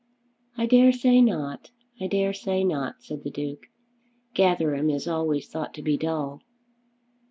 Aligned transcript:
"I 0.57 0.65
dare 0.65 0.91
say 0.91 1.21
not; 1.21 1.69
I 1.99 2.07
dare 2.07 2.33
say 2.33 2.63
not," 2.63 3.03
said 3.03 3.23
the 3.23 3.29
Duke. 3.29 3.67
"Gatherum 4.33 4.89
is 4.89 5.07
always 5.07 5.47
thought 5.47 5.75
to 5.75 5.83
be 5.83 5.95
dull." 5.95 6.41